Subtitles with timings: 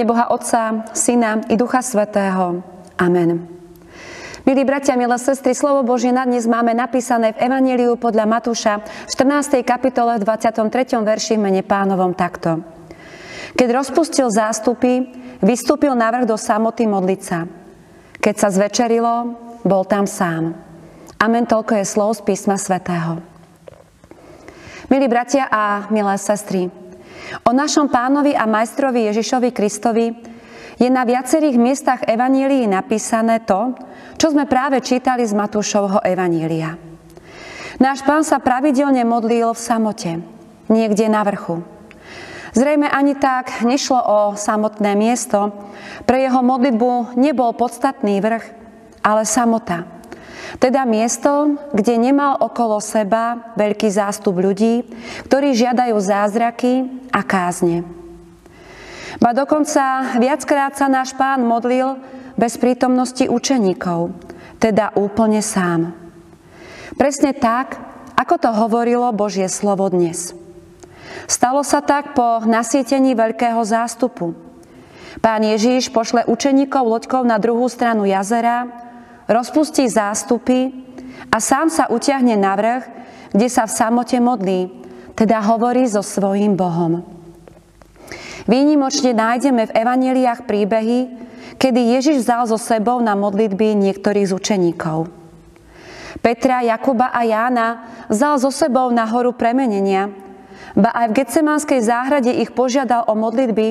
[0.00, 2.64] Mene Boha Otca, Syna i Ducha Svetého.
[2.96, 3.44] Amen.
[4.48, 9.10] Milí bratia, milé sestry, slovo Božie na dnes máme napísané v Evangeliu podľa Matúša v
[9.12, 9.60] 14.
[9.60, 11.04] kapitole v 23.
[11.04, 12.64] verši v mene pánovom takto.
[13.52, 15.04] Keď rozpustil zástupy,
[15.44, 17.44] vystúpil navrh do samoty modliť sa.
[18.24, 19.36] Keď sa zvečerilo,
[19.68, 20.56] bol tam sám.
[21.20, 23.20] Amen, toľko je slov z písma svätého.
[24.88, 26.72] Milí bratia a milé sestry,
[27.46, 30.06] O našom pánovi a majstrovi Ježišovi Kristovi
[30.80, 33.76] je na viacerých miestach Evanílii napísané to,
[34.18, 36.74] čo sme práve čítali z Matúšovho Evanília.
[37.80, 40.20] Náš pán sa pravidelne modlil v samote,
[40.68, 41.64] niekde na vrchu.
[42.50, 45.54] Zrejme ani tak nešlo o samotné miesto,
[46.02, 48.44] pre jeho modlitbu nebol podstatný vrch,
[49.06, 49.99] ale samota.
[50.58, 54.82] Teda miesto, kde nemal okolo seba veľký zástup ľudí,
[55.30, 57.86] ktorí žiadajú zázraky a kázne.
[59.20, 62.00] Ba dokonca viackrát sa náš pán modlil
[62.34, 64.16] bez prítomnosti učeníkov,
[64.58, 65.92] teda úplne sám.
[66.96, 67.78] Presne tak,
[68.16, 70.32] ako to hovorilo Božie slovo dnes.
[71.30, 74.34] Stalo sa tak po nasietení veľkého zástupu.
[75.20, 78.89] Pán Ježíš pošle učeníkov loďkou na druhú stranu jazera,
[79.30, 80.74] rozpustí zástupy
[81.30, 82.84] a sám sa utiahne na vrch,
[83.30, 84.60] kde sa v samote modlí,
[85.14, 87.06] teda hovorí so svojím Bohom.
[88.50, 90.98] Výnimočne nájdeme v evaneliách príbehy,
[91.54, 95.06] kedy Ježiš vzal so sebou na modlitby niektorých z učeníkov.
[96.18, 100.10] Petra, Jakuba a Jána vzal so sebou na horu premenenia,
[100.74, 103.68] ba aj v Getsemanskej záhrade ich požiadal o modlitby,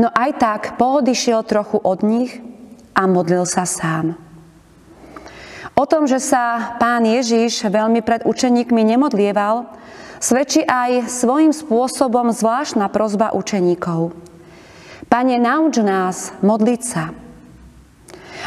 [0.00, 2.40] no aj tak pohodišiel trochu od nich
[2.96, 4.25] a modlil sa sám.
[5.76, 9.68] O tom, že sa pán Ježiš veľmi pred učeníkmi nemodlieval,
[10.24, 14.16] svedčí aj svojím spôsobom zvláštna prozba učeníkov.
[15.12, 17.12] Pane, nauč nás modliť sa.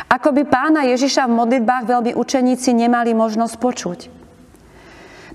[0.09, 3.99] Ako by pána Ježiša v modlitbách veľmi učeníci nemali možnosť počuť.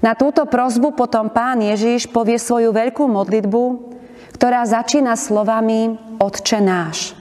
[0.02, 3.62] Na túto prozbu potom pán Ježiš povie svoju veľkú modlitbu,
[4.34, 7.14] ktorá začína slovami Otče náš.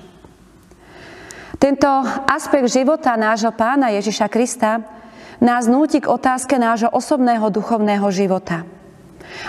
[1.64, 1.88] Tento
[2.28, 4.84] aspekt života nášho pána Ježiša Krista
[5.40, 8.68] nás núti k otázke nášho osobného duchovného života–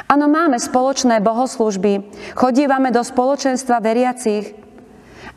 [0.08, 4.56] Áno, máme spoločné bohoslužby, chodívame do spoločenstva veriacich,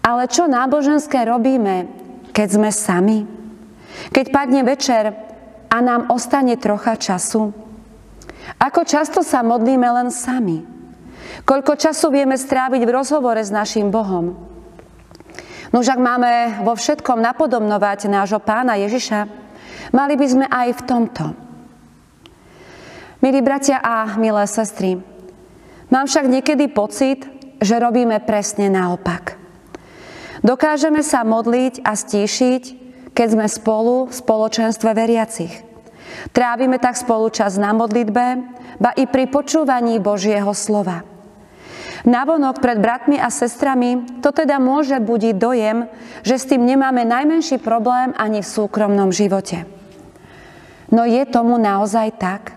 [0.04, 1.90] ale čo náboženské robíme,
[2.32, 3.18] keď sme sami?
[4.14, 5.12] Keď padne večer
[5.68, 7.52] a nám ostane trocha času?
[8.62, 10.64] Ako často sa modlíme len sami?
[11.44, 14.57] Koľko času vieme stráviť v rozhovore s našim Bohom?
[15.76, 19.28] No ak máme vo všetkom napodobnovať nášho pána Ježiša,
[19.92, 21.26] mali by sme aj v tomto–
[23.18, 25.02] Milí bratia a milé sestry,
[25.90, 27.26] mám však niekedy pocit,
[27.58, 29.42] že robíme presne naopak.
[30.46, 32.64] Dokážeme sa modliť a stíšiť,
[33.18, 35.50] keď sme spolu v spoločenstve veriacich.
[36.30, 38.26] Trávime tak spolu čas na modlitbe,
[38.78, 41.17] ba i pri počúvaní Božieho slova.
[42.06, 45.90] Navonok pred bratmi a sestrami to teda môže budiť dojem,
[46.22, 49.66] že s tým nemáme najmenší problém ani v súkromnom živote.
[50.94, 52.54] No je tomu naozaj tak?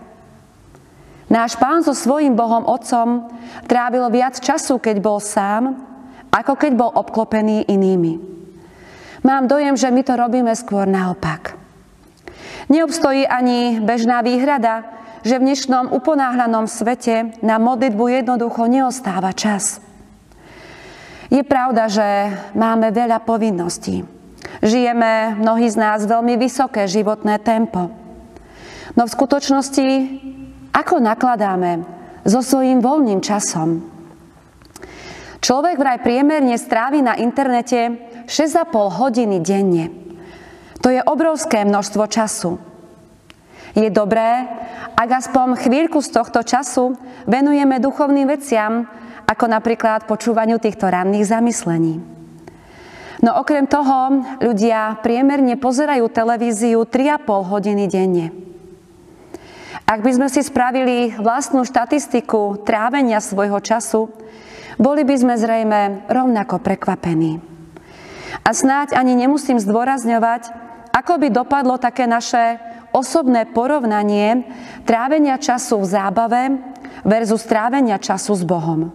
[1.31, 3.31] Náš pán so svojím Bohom Otcom
[3.63, 5.79] trávil viac času, keď bol sám,
[6.27, 8.19] ako keď bol obklopený inými.
[9.23, 11.55] Mám dojem, že my to robíme skôr naopak.
[12.67, 19.81] Neobstojí ani bežná výhrada, že v dnešnom uponáhľanom svete na modlitbu jednoducho neostáva čas.
[21.31, 22.07] Je pravda, že
[22.57, 24.03] máme veľa povinností.
[24.59, 27.87] Žijeme mnohí z nás veľmi vysoké životné tempo.
[28.97, 29.87] No v skutočnosti
[30.75, 31.87] ako nakladáme
[32.27, 33.87] so svojím voľným časom?
[35.41, 37.97] Človek vraj priemerne strávi na internete
[38.29, 39.89] 6,5 hodiny denne.
[40.85, 42.70] To je obrovské množstvo času.
[43.71, 44.51] Je dobré,
[44.99, 48.83] ak aspoň chvíľku z tohto času venujeme duchovným veciam,
[49.23, 52.03] ako napríklad počúvaniu týchto ranných zamyslení.
[53.23, 58.27] No okrem toho ľudia priemerne pozerajú televíziu 3,5 hodiny denne.
[59.87, 64.11] Ak by sme si spravili vlastnú štatistiku trávenia svojho času,
[64.81, 67.39] boli by sme zrejme rovnako prekvapení.
[68.41, 70.49] A snáď ani nemusím zdôrazňovať,
[70.91, 72.57] ako by dopadlo také naše
[72.91, 74.45] osobné porovnanie
[74.85, 76.41] trávenia času v zábave
[77.07, 78.91] versus trávenia času s Bohom.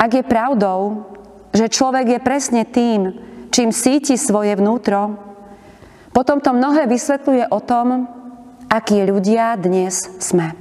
[0.00, 1.06] Ak je pravdou,
[1.54, 3.14] že človek je presne tým,
[3.52, 5.14] čím síti svoje vnútro,
[6.10, 8.08] potom to mnohé vysvetľuje o tom,
[8.66, 10.56] akí ľudia dnes sme.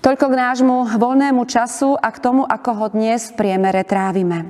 [0.00, 4.48] Toľko k nášmu voľnému času a k tomu, ako ho dnes v priemere trávime.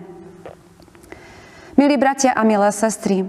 [1.74, 3.26] Milí bratia a milé sestry,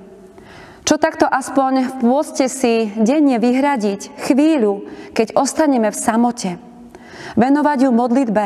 [0.91, 4.83] čo takto aspoň v pôste si denne vyhradiť chvíľu,
[5.15, 6.59] keď ostaneme v samote,
[7.39, 8.45] venovať ju modlitbe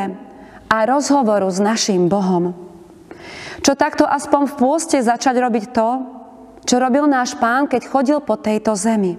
[0.70, 2.54] a rozhovoru s našim Bohom.
[3.66, 5.88] Čo takto aspoň v pôste začať robiť to,
[6.62, 9.18] čo robil náš pán, keď chodil po tejto zemi.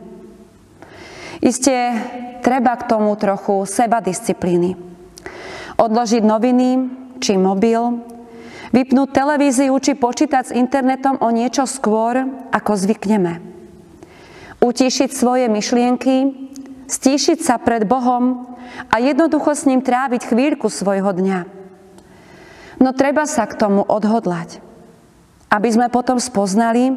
[1.43, 1.99] Isté
[2.39, 4.79] treba k tomu trochu seba disciplíny.
[5.75, 6.69] Odložiť noviny
[7.19, 8.07] či mobil,
[8.77, 12.21] vypnúť televíziu či počítať s internetom o niečo skôr,
[12.53, 13.41] ako zvykneme.
[14.61, 16.45] Utíšiť svoje myšlienky,
[16.85, 18.53] stíšiť sa pred Bohom
[18.93, 21.39] a jednoducho s ním tráviť chvíľku svojho dňa.
[22.77, 24.61] No treba sa k tomu odhodlať,
[25.49, 26.93] aby sme potom spoznali,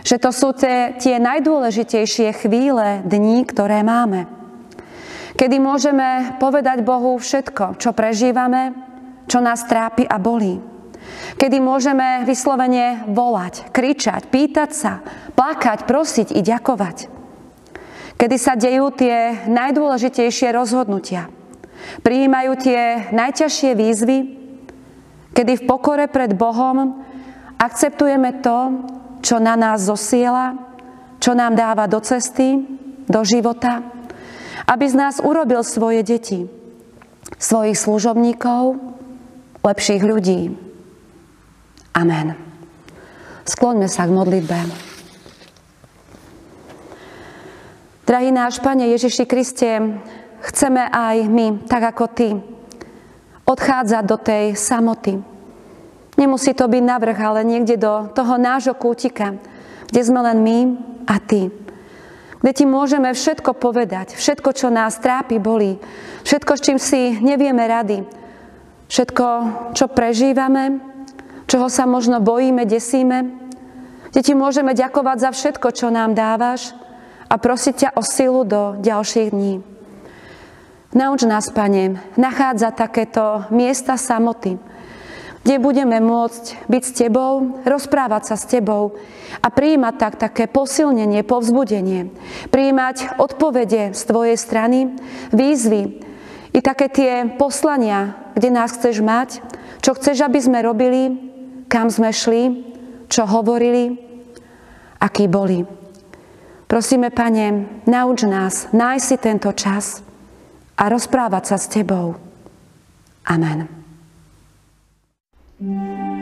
[0.00, 4.24] že to sú tie, tie najdôležitejšie chvíle, dní, ktoré máme.
[5.36, 8.72] Kedy môžeme povedať Bohu všetko, čo prežívame,
[9.28, 10.73] čo nás trápi a bolí.
[11.34, 14.92] Kedy môžeme vyslovene volať, kričať, pýtať sa,
[15.34, 17.10] plakať, prosiť i ďakovať.
[18.14, 21.26] Kedy sa dejú tie najdôležitejšie rozhodnutia.
[22.06, 24.18] Prijímajú tie najťažšie výzvy,
[25.34, 27.04] kedy v pokore pred Bohom
[27.58, 28.86] akceptujeme to,
[29.20, 30.56] čo na nás zosiela,
[31.18, 32.62] čo nám dáva do cesty,
[33.08, 33.84] do života,
[34.64, 36.48] aby z nás urobil svoje deti,
[37.36, 38.78] svojich služobníkov,
[39.64, 40.63] lepších ľudí.
[41.94, 42.34] Amen.
[43.46, 44.58] Skloňme sa k modlitbe.
[48.04, 49.70] Drahý náš Pane Ježiši Kriste,
[50.44, 52.28] chceme aj my, tak ako Ty,
[53.48, 55.34] odchádzať do tej samoty,
[56.14, 59.34] Nemusí to byť navrh, ale niekde do toho nášho kútika,
[59.90, 60.58] kde sme len my
[61.10, 61.50] a ty.
[62.38, 65.80] Kde ti môžeme všetko povedať, všetko, čo nás trápi, bolí,
[66.22, 68.04] všetko, s čím si nevieme rady,
[68.86, 69.26] všetko,
[69.74, 70.93] čo prežívame,
[71.54, 73.30] čoho sa možno bojíme, desíme,
[74.10, 76.74] kde ti môžeme ďakovať za všetko, čo nám dávaš
[77.30, 79.62] a prosiť ťa o silu do ďalších dní.
[80.98, 84.58] Nauč nás, Pane, nachádza takéto miesta samoty,
[85.46, 88.98] kde budeme môcť byť s Tebou, rozprávať sa s Tebou
[89.38, 92.10] a prijímať tak také posilnenie, povzbudenie,
[92.50, 94.90] prijímať odpovede z Tvojej strany,
[95.30, 96.02] výzvy
[96.50, 99.38] i také tie poslania, kde nás chceš mať,
[99.86, 101.33] čo chceš, aby sme robili,
[101.68, 102.42] kam sme šli,
[103.08, 103.94] čo hovorili,
[105.00, 105.62] akí boli.
[106.64, 110.00] Prosíme, Pane, nauč nás nájsť si tento čas
[110.74, 112.18] a rozprávať sa s Tebou.
[113.24, 113.68] Amen.
[115.64, 116.13] thank